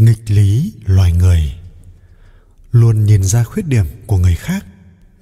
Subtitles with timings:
[0.00, 1.52] nghịch lý loài người.
[2.72, 4.66] Luôn nhìn ra khuyết điểm của người khác,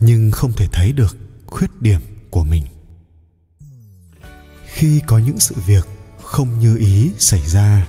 [0.01, 1.17] nhưng không thể thấy được
[1.47, 2.65] khuyết điểm của mình.
[4.67, 5.87] Khi có những sự việc
[6.23, 7.87] không như ý xảy ra,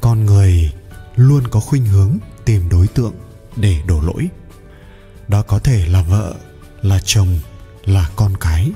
[0.00, 0.72] con người
[1.16, 3.14] luôn có khuynh hướng tìm đối tượng
[3.56, 4.28] để đổ lỗi.
[5.28, 6.34] Đó có thể là vợ,
[6.82, 7.38] là chồng,
[7.84, 8.72] là con cái,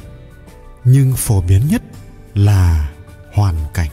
[0.85, 1.83] nhưng phổ biến nhất
[2.35, 2.93] là
[3.33, 3.91] hoàn cảnh.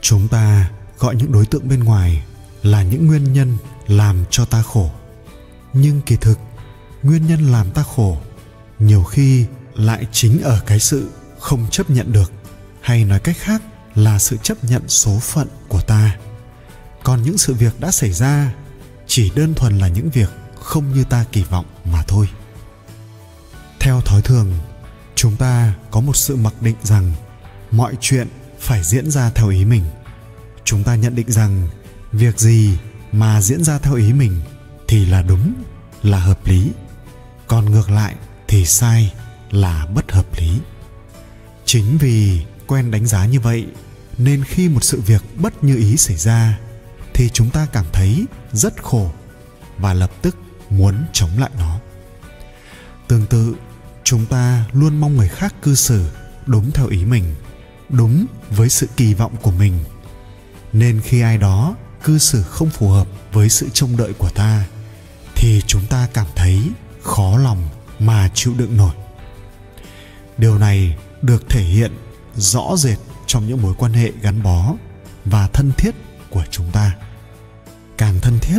[0.00, 2.24] Chúng ta gọi những đối tượng bên ngoài
[2.62, 4.90] là những nguyên nhân làm cho ta khổ.
[5.72, 6.38] Nhưng kỳ thực,
[7.02, 8.18] nguyên nhân làm ta khổ
[8.78, 12.32] nhiều khi lại chính ở cái sự không chấp nhận được,
[12.80, 13.62] hay nói cách khác
[13.94, 16.16] là sự chấp nhận số phận của ta.
[17.02, 18.54] Còn những sự việc đã xảy ra
[19.06, 22.28] chỉ đơn thuần là những việc không như ta kỳ vọng mà thôi.
[23.80, 24.52] Theo thói thường,
[25.14, 27.12] chúng ta có một sự mặc định rằng
[27.70, 28.28] mọi chuyện
[28.60, 29.82] phải diễn ra theo ý mình
[30.64, 31.68] chúng ta nhận định rằng
[32.12, 32.78] việc gì
[33.12, 34.40] mà diễn ra theo ý mình
[34.88, 35.54] thì là đúng,
[36.02, 36.70] là hợp lý.
[37.46, 38.14] Còn ngược lại
[38.48, 39.12] thì sai,
[39.50, 40.60] là bất hợp lý.
[41.64, 43.66] Chính vì quen đánh giá như vậy
[44.18, 46.58] nên khi một sự việc bất như ý xảy ra
[47.14, 49.10] thì chúng ta cảm thấy rất khổ
[49.78, 50.36] và lập tức
[50.70, 51.78] muốn chống lại nó.
[53.08, 53.54] Tương tự,
[54.04, 56.06] chúng ta luôn mong người khác cư xử
[56.46, 57.34] đúng theo ý mình,
[57.88, 59.74] đúng với sự kỳ vọng của mình
[60.74, 64.64] nên khi ai đó cư xử không phù hợp với sự trông đợi của ta,
[65.34, 66.60] thì chúng ta cảm thấy
[67.02, 68.94] khó lòng mà chịu đựng nổi.
[70.38, 71.92] Điều này được thể hiện
[72.36, 74.74] rõ rệt trong những mối quan hệ gắn bó
[75.24, 75.94] và thân thiết
[76.30, 76.96] của chúng ta.
[77.98, 78.58] Càng thân thiết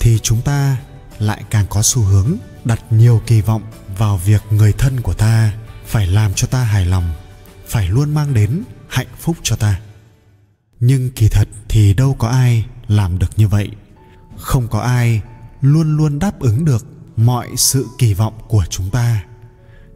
[0.00, 0.76] thì chúng ta
[1.18, 3.62] lại càng có xu hướng đặt nhiều kỳ vọng
[3.98, 5.52] vào việc người thân của ta
[5.86, 7.14] phải làm cho ta hài lòng,
[7.66, 9.80] phải luôn mang đến hạnh phúc cho ta
[10.80, 13.70] nhưng kỳ thật thì đâu có ai làm được như vậy.
[14.36, 15.20] Không có ai
[15.60, 16.86] luôn luôn đáp ứng được
[17.16, 19.24] mọi sự kỳ vọng của chúng ta.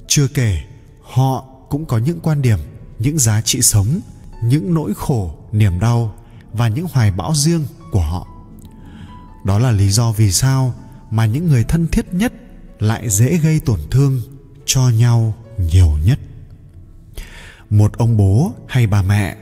[0.07, 0.63] Chưa kể,
[1.03, 2.59] họ cũng có những quan điểm,
[2.99, 4.01] những giá trị sống,
[4.45, 6.15] những nỗi khổ, niềm đau
[6.53, 8.27] và những hoài bão riêng của họ.
[9.45, 10.75] Đó là lý do vì sao
[11.11, 12.33] mà những người thân thiết nhất
[12.79, 14.21] lại dễ gây tổn thương
[14.67, 16.19] cho nhau nhiều nhất.
[17.71, 19.37] Một ông bố hay bà mẹ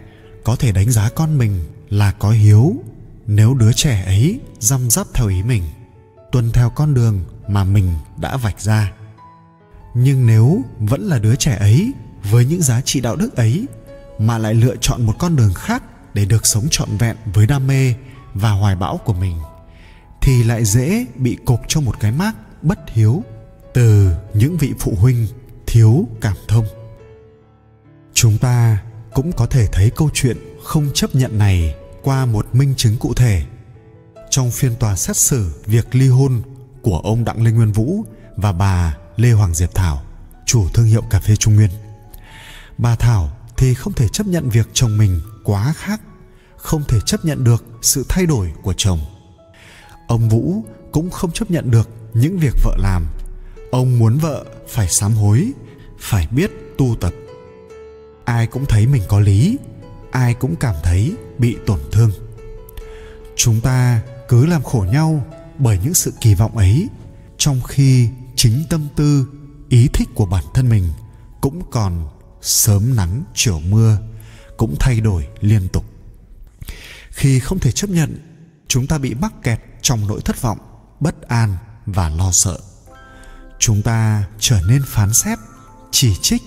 [0.51, 2.75] có thể đánh giá con mình là có hiếu
[3.27, 5.63] nếu đứa trẻ ấy răm rắp theo ý mình,
[6.33, 8.93] tuân theo con đường mà mình đã vạch ra.
[9.95, 11.93] Nhưng nếu vẫn là đứa trẻ ấy
[12.31, 13.67] với những giá trị đạo đức ấy
[14.19, 15.83] mà lại lựa chọn một con đường khác
[16.15, 17.95] để được sống trọn vẹn với đam mê
[18.35, 19.37] và hoài bão của mình,
[20.21, 22.33] thì lại dễ bị cột cho một cái mác
[22.63, 23.23] bất hiếu
[23.75, 25.27] từ những vị phụ huynh
[25.67, 26.67] thiếu cảm thông.
[28.15, 28.79] Chúng ta
[29.15, 33.15] cũng có thể thấy câu chuyện không chấp nhận này qua một minh chứng cụ
[33.15, 33.43] thể.
[34.31, 36.43] Trong phiên tòa xét xử việc ly hôn
[36.83, 38.05] của ông đặng lê nguyên vũ
[38.37, 40.03] và bà lê hoàng diệp thảo,
[40.47, 41.71] chủ thương hiệu cà phê trung nguyên,
[42.79, 46.01] bà thảo thì không thể chấp nhận việc chồng mình quá khác,
[46.57, 49.01] không thể chấp nhận được sự thay đổi của chồng.
[50.07, 53.07] Ông vũ cũng không chấp nhận được những việc vợ làm.
[53.71, 55.53] Ông muốn vợ phải sám hối,
[55.99, 57.13] phải biết tu tập
[58.25, 59.59] ai cũng thấy mình có lý,
[60.11, 62.11] ai cũng cảm thấy bị tổn thương.
[63.37, 65.27] Chúng ta cứ làm khổ nhau
[65.59, 66.89] bởi những sự kỳ vọng ấy,
[67.39, 69.27] trong khi chính tâm tư,
[69.69, 70.89] ý thích của bản thân mình
[71.41, 72.09] cũng còn
[72.41, 73.99] sớm nắng chiều mưa,
[74.57, 75.85] cũng thay đổi liên tục.
[77.11, 78.19] Khi không thể chấp nhận,
[78.69, 80.59] chúng ta bị mắc kẹt trong nỗi thất vọng,
[81.01, 81.57] bất an
[81.87, 82.59] và lo sợ.
[83.59, 85.39] Chúng ta trở nên phán xét,
[85.91, 86.43] chỉ trích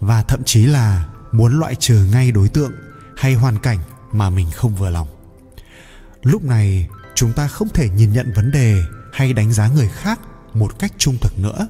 [0.00, 2.72] và thậm chí là muốn loại trừ ngay đối tượng
[3.16, 3.78] hay hoàn cảnh
[4.12, 5.08] mà mình không vừa lòng.
[6.22, 10.20] Lúc này, chúng ta không thể nhìn nhận vấn đề hay đánh giá người khác
[10.54, 11.68] một cách trung thực nữa.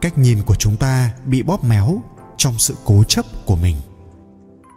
[0.00, 2.02] Cách nhìn của chúng ta bị bóp méo
[2.36, 3.76] trong sự cố chấp của mình.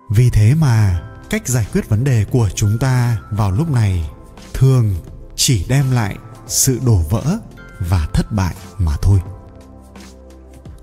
[0.10, 4.10] Vì thế mà, cách giải quyết vấn đề của chúng ta vào lúc này
[4.54, 4.95] thường
[5.36, 6.18] chỉ đem lại
[6.48, 7.38] sự đổ vỡ
[7.80, 9.19] và thất bại mà thôi.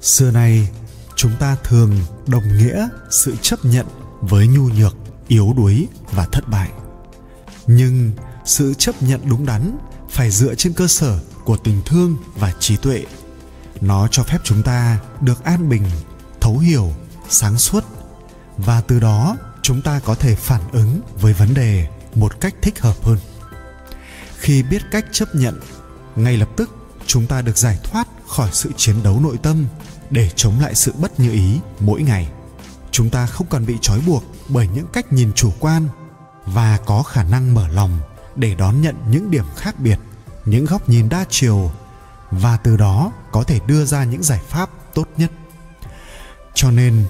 [0.01, 0.69] Xưa nay
[1.17, 3.87] chúng ta thường đồng nghĩa sự chấp nhận
[4.21, 4.97] với nhu nhược,
[5.29, 6.71] yếu đuối và thất bại.
[7.67, 8.13] Nhưng
[8.45, 9.79] sự chấp nhận đúng đắn
[10.11, 13.05] phải dựa trên cơ sở của tình thương và trí tuệ.
[13.81, 15.83] Nó cho phép chúng ta được an bình,
[16.41, 16.93] thấu hiểu,
[17.29, 17.85] sáng suốt.
[18.57, 22.81] Và từ đó, chúng ta có thể phản ứng với vấn đề một cách thích
[22.81, 23.19] hợp hơn.
[24.37, 25.61] Khi biết cách chấp nhận,
[26.17, 26.71] ngay lập tức
[27.07, 29.67] chúng ta được giải thoát khỏi sự chiến đấu nội tâm
[30.11, 32.29] để chống lại sự bất như ý mỗi ngày.
[32.91, 35.89] Chúng ta không còn bị trói buộc bởi những cách nhìn chủ quan
[36.47, 37.99] và có khả năng mở lòng
[38.37, 39.99] để đón nhận những điểm khác biệt,
[40.45, 41.71] những góc nhìn đa chiều
[42.31, 45.31] và từ đó có thể đưa ra những giải pháp tốt nhất.
[46.55, 47.05] Cho nên,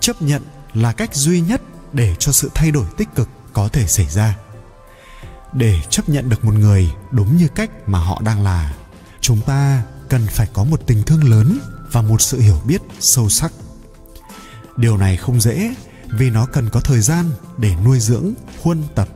[0.00, 0.42] chấp nhận
[0.74, 1.62] là cách duy nhất
[1.92, 4.36] để cho sự thay đổi tích cực có thể xảy ra.
[5.52, 8.74] Để chấp nhận được một người đúng như cách mà họ đang là,
[9.20, 11.58] chúng ta cần phải có một tình thương lớn
[11.96, 13.52] và một sự hiểu biết sâu sắc.
[14.76, 15.74] Điều này không dễ
[16.10, 19.08] vì nó cần có thời gian để nuôi dưỡng, huân tập.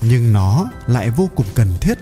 [0.00, 1.98] Nhưng nó lại vô cùng cần thiết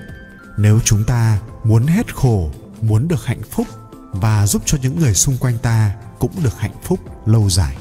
[0.56, 2.50] nếu chúng ta muốn hết khổ,
[2.80, 3.66] muốn được hạnh phúc
[4.12, 7.76] và giúp cho những người xung quanh ta cũng được hạnh phúc lâu dài.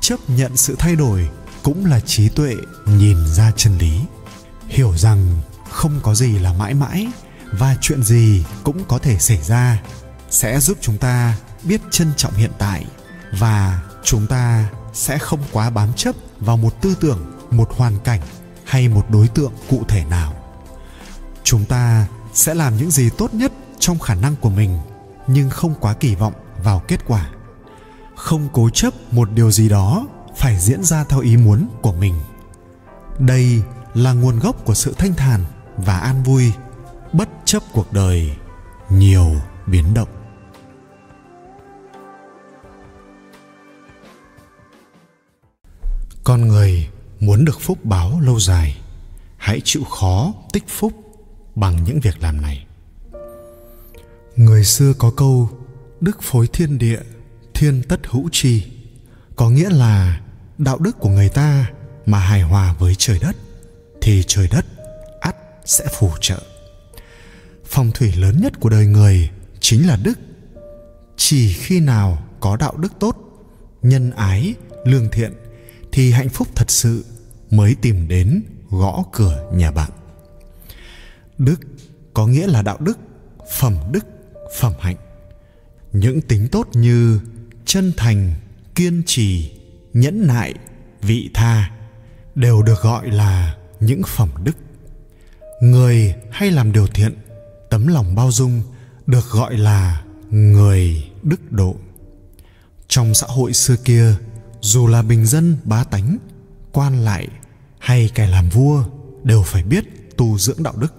[0.00, 1.28] Chấp nhận sự thay đổi
[1.62, 2.54] cũng là trí tuệ
[2.86, 4.00] nhìn ra chân lý.
[4.68, 7.06] Hiểu rằng không có gì là mãi mãi
[7.52, 9.82] và chuyện gì cũng có thể xảy ra
[10.30, 12.86] sẽ giúp chúng ta biết trân trọng hiện tại
[13.38, 18.20] và chúng ta sẽ không quá bám chấp vào một tư tưởng, một hoàn cảnh
[18.64, 20.34] hay một đối tượng cụ thể nào.
[21.44, 24.78] Chúng ta sẽ làm những gì tốt nhất trong khả năng của mình,
[25.26, 26.34] nhưng không quá kỳ vọng
[26.64, 27.30] vào kết quả.
[28.16, 30.06] Không cố chấp một điều gì đó
[30.36, 32.20] phải diễn ra theo ý muốn của mình.
[33.18, 33.62] Đây
[33.94, 35.44] là nguồn gốc của sự thanh thản
[35.76, 36.52] và an vui,
[37.12, 38.36] bất chấp cuộc đời,
[38.90, 39.34] nhiều
[39.66, 40.08] biến động.
[46.24, 46.88] Con người
[47.20, 48.76] muốn được phúc báo lâu dài,
[49.36, 50.92] hãy chịu khó tích phúc
[51.54, 52.66] bằng những việc làm này.
[54.36, 55.50] Người xưa có câu,
[56.00, 57.00] đức phối thiên địa,
[57.54, 58.62] thiên tất hữu chi.
[59.36, 60.20] Có nghĩa là
[60.58, 61.70] đạo đức của người ta
[62.06, 63.36] mà hài hòa với trời đất,
[64.00, 64.66] thì trời đất
[65.20, 66.42] ắt sẽ phù trợ.
[67.64, 69.30] Phong thủy lớn nhất của đời người
[69.60, 70.18] chính là đức.
[71.16, 73.16] Chỉ khi nào có đạo đức tốt,
[73.82, 75.32] nhân ái, lương thiện
[75.92, 77.04] thì hạnh phúc thật sự
[77.50, 79.90] mới tìm đến gõ cửa nhà bạn.
[81.38, 81.60] Đức
[82.14, 82.98] có nghĩa là đạo đức,
[83.58, 84.06] phẩm đức,
[84.58, 84.96] phẩm hạnh.
[85.92, 87.20] Những tính tốt như
[87.64, 88.34] chân thành,
[88.74, 89.52] kiên trì,
[89.92, 90.54] nhẫn nại,
[91.02, 91.70] vị tha
[92.34, 94.56] đều được gọi là những phẩm đức.
[95.62, 97.14] Người hay làm điều thiện,
[97.70, 98.62] tấm lòng bao dung
[99.06, 101.76] được gọi là người đức độ.
[102.88, 104.14] Trong xã hội xưa kia
[104.60, 106.18] dù là bình dân, bá tánh,
[106.72, 107.28] quan lại
[107.78, 108.84] hay kẻ làm vua
[109.22, 109.84] đều phải biết
[110.16, 110.94] tu dưỡng đạo đức.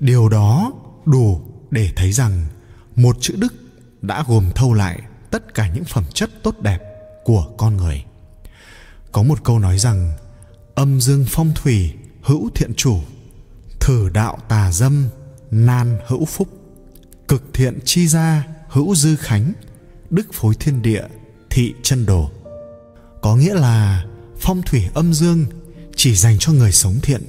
[0.00, 0.72] Điều đó
[1.04, 1.40] đủ
[1.70, 2.46] để thấy rằng
[2.96, 3.54] một chữ đức
[4.02, 6.78] đã gồm thâu lại tất cả những phẩm chất tốt đẹp
[7.24, 8.04] của con người.
[9.12, 10.12] Có một câu nói rằng,
[10.74, 11.92] âm dương phong thủy
[12.22, 13.00] hữu thiện chủ,
[13.80, 15.08] thử đạo tà dâm
[15.50, 16.48] nan hữu phúc,
[17.28, 19.52] cực thiện chi gia hữu dư khánh,
[20.10, 21.04] đức phối thiên địa,
[21.50, 22.30] thị chân đồ
[23.26, 24.04] có nghĩa là
[24.38, 25.46] phong thủy âm dương
[25.96, 27.22] chỉ dành cho người sống thiện.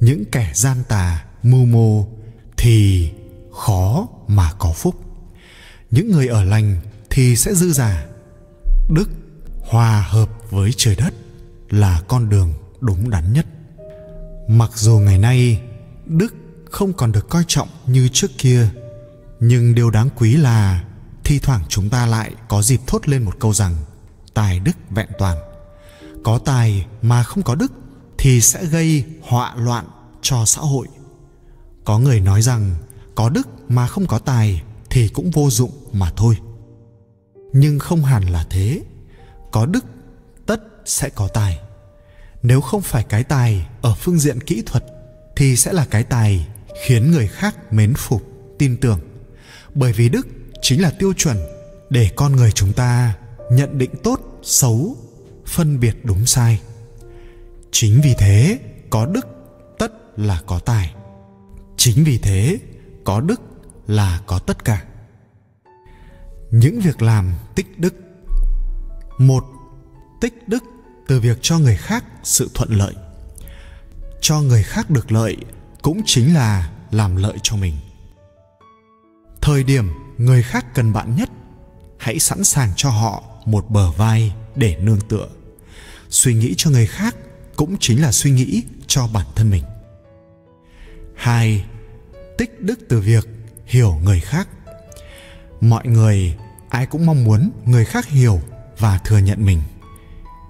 [0.00, 2.06] Những kẻ gian tà, mưu mô
[2.56, 3.10] thì
[3.52, 4.94] khó mà có phúc.
[5.90, 6.80] Những người ở lành
[7.10, 8.06] thì sẽ dư giả.
[8.90, 9.08] Đức
[9.60, 11.14] hòa hợp với trời đất
[11.70, 13.46] là con đường đúng đắn nhất.
[14.48, 15.60] Mặc dù ngày nay
[16.06, 16.34] đức
[16.70, 18.68] không còn được coi trọng như trước kia,
[19.40, 20.84] nhưng điều đáng quý là
[21.24, 23.74] thi thoảng chúng ta lại có dịp thốt lên một câu rằng
[24.36, 25.38] tài đức vẹn toàn.
[26.24, 27.72] Có tài mà không có đức
[28.18, 29.86] thì sẽ gây họa loạn
[30.22, 30.86] cho xã hội.
[31.84, 32.74] Có người nói rằng
[33.14, 36.36] có đức mà không có tài thì cũng vô dụng mà thôi.
[37.52, 38.82] Nhưng không hẳn là thế.
[39.52, 39.84] Có đức,
[40.46, 41.58] tất sẽ có tài.
[42.42, 44.84] Nếu không phải cái tài ở phương diện kỹ thuật
[45.36, 46.46] thì sẽ là cái tài
[46.84, 48.22] khiến người khác mến phục,
[48.58, 49.00] tin tưởng.
[49.74, 50.26] Bởi vì đức
[50.62, 51.36] chính là tiêu chuẩn
[51.90, 53.14] để con người chúng ta
[53.50, 54.96] nhận định tốt, xấu,
[55.46, 56.60] phân biệt đúng sai.
[57.70, 58.58] Chính vì thế,
[58.90, 59.26] có đức,
[59.78, 60.94] tất là có tài.
[61.76, 62.58] Chính vì thế,
[63.04, 63.40] có đức
[63.86, 64.84] là có tất cả.
[66.50, 67.94] Những việc làm tích đức.
[69.18, 69.44] Một,
[70.20, 70.64] tích đức
[71.08, 72.94] từ việc cho người khác sự thuận lợi.
[74.20, 75.36] Cho người khác được lợi
[75.82, 77.74] cũng chính là làm lợi cho mình.
[79.40, 81.30] Thời điểm người khác cần bạn nhất,
[81.98, 85.28] hãy sẵn sàng cho họ một bờ vai để nương tựa.
[86.08, 87.16] Suy nghĩ cho người khác
[87.56, 89.64] cũng chính là suy nghĩ cho bản thân mình.
[91.16, 91.64] Hai,
[92.38, 93.28] tích đức từ việc
[93.66, 94.48] hiểu người khác.
[95.60, 96.36] Mọi người,
[96.68, 98.40] ai cũng mong muốn người khác hiểu
[98.78, 99.62] và thừa nhận mình.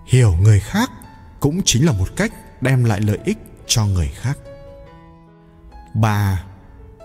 [0.06, 0.90] Hiểu người khác
[1.40, 4.38] cũng chính là một cách đem lại lợi ích cho người khác.
[5.94, 6.44] Ba,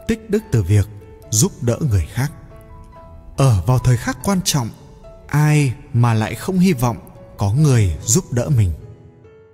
[0.08, 0.88] tích đức từ việc
[1.30, 2.32] giúp đỡ người khác.
[3.38, 4.70] Ở vào thời khắc quan trọng
[5.32, 6.98] ai mà lại không hy vọng
[7.38, 8.72] có người giúp đỡ mình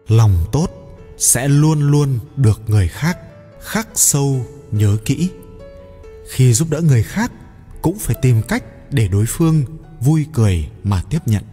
[0.07, 0.67] lòng tốt
[1.17, 3.17] sẽ luôn luôn được người khác
[3.61, 5.29] khắc sâu nhớ kỹ
[6.29, 7.31] khi giúp đỡ người khác
[7.81, 9.63] cũng phải tìm cách để đối phương
[10.01, 11.43] vui cười mà tiếp nhận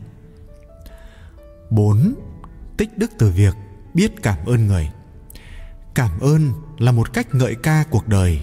[1.71, 2.15] 4.
[2.77, 3.55] Tích đức từ việc
[3.95, 4.91] biết cảm ơn người.
[5.95, 8.41] Cảm ơn là một cách ngợi ca cuộc đời.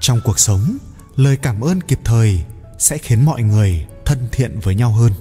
[0.00, 0.76] Trong cuộc sống,
[1.16, 2.44] lời cảm ơn kịp thời
[2.78, 5.12] sẽ khiến mọi người thân thiện với nhau hơn.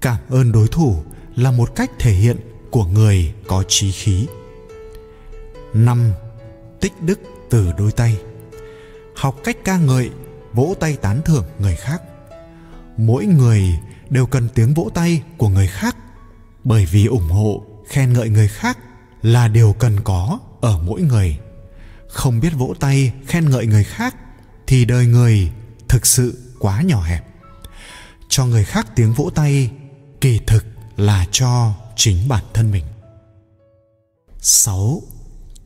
[0.00, 1.02] Cảm ơn đối thủ
[1.36, 2.36] là một cách thể hiện
[2.70, 4.26] của người có trí khí.
[5.74, 6.12] 5.
[6.80, 8.20] Tích đức từ đôi tay.
[9.16, 10.10] Học cách ca ngợi,
[10.52, 12.02] vỗ tay tán thưởng người khác.
[12.96, 13.78] Mỗi người
[14.10, 15.96] đều cần tiếng vỗ tay của người khác
[16.64, 18.78] bởi vì ủng hộ khen ngợi người khác
[19.22, 21.38] là điều cần có ở mỗi người
[22.08, 24.14] không biết vỗ tay khen ngợi người khác
[24.66, 25.52] thì đời người
[25.88, 27.24] thực sự quá nhỏ hẹp
[28.38, 29.70] cho người khác tiếng vỗ tay,
[30.20, 30.64] kỳ thực
[30.96, 32.84] là cho chính bản thân mình
[34.38, 35.02] 6.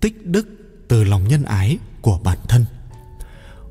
[0.00, 0.48] Tích đức
[0.88, 2.64] từ lòng nhân ái của bản thân.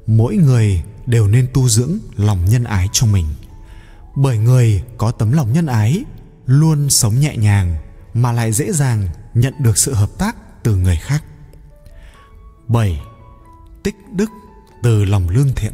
[0.07, 3.25] Mỗi người đều nên tu dưỡng lòng nhân ái trong mình.
[4.15, 6.03] Bởi người có tấm lòng nhân ái
[6.45, 7.75] luôn sống nhẹ nhàng
[8.13, 11.23] mà lại dễ dàng nhận được sự hợp tác từ người khác.
[12.67, 13.01] 7.
[13.83, 14.29] Tích đức
[14.83, 15.73] từ lòng lương thiện.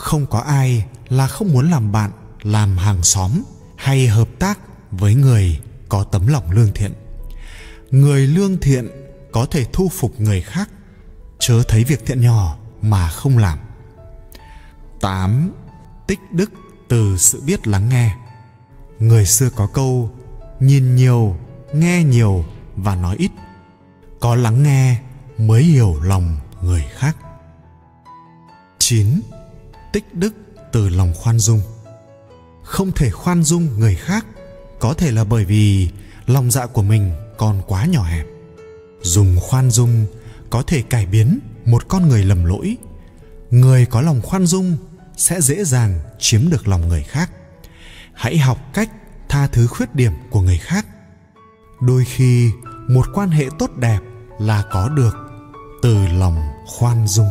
[0.00, 2.10] Không có ai là không muốn làm bạn,
[2.42, 3.30] làm hàng xóm
[3.76, 4.58] hay hợp tác
[4.90, 6.92] với người có tấm lòng lương thiện.
[7.90, 8.88] Người lương thiện
[9.32, 10.70] có thể thu phục người khác,
[11.38, 13.58] chớ thấy việc thiện nhỏ mà không làm.
[15.00, 15.52] 8.
[16.06, 16.52] Tích đức
[16.88, 18.16] từ sự biết lắng nghe
[18.98, 20.10] người xưa có câu
[20.60, 21.36] nhìn nhiều
[21.72, 22.44] nghe nhiều
[22.76, 23.30] và nói ít
[24.20, 25.00] có lắng nghe
[25.38, 27.16] mới hiểu lòng người khác
[28.78, 29.20] 9.
[29.92, 30.34] Tích đức
[30.72, 31.60] từ lòng khoan dung.
[32.62, 34.26] Không thể khoan dung người khác,
[34.80, 35.88] Có thể là bởi vì
[36.26, 38.26] lòng dạ của mình còn quá nhỏ hẹp.
[39.02, 40.06] Dùng khoan dung
[40.50, 42.76] có thể cải biến một con người lầm lỗi.
[43.50, 44.76] Người có lòng khoan dung
[45.16, 47.30] sẽ dễ dàng chiếm được lòng người khác.
[48.14, 48.90] Hãy học cách
[49.28, 50.86] tha thứ khuyết điểm của người khác.
[51.80, 52.50] Đôi khi,
[52.88, 54.00] một quan hệ tốt đẹp
[54.38, 55.16] là có được
[55.82, 57.28] từ lòng khoan dung.